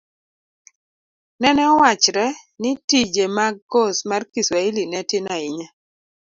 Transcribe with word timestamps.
nene 1.41 1.63
owachre 1.73 2.25
ni 2.61 2.71
tije 2.87 3.23
mag 3.37 3.55
kos 3.71 3.97
mar 4.09 4.21
kiswahili 4.31 4.83
ne 4.91 4.99
tin 5.09 5.25
ahinya. 5.35 5.67